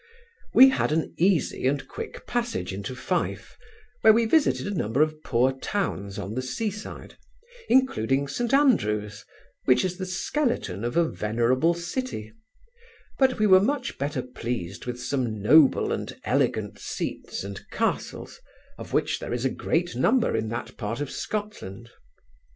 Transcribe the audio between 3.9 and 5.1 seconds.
where we visited a number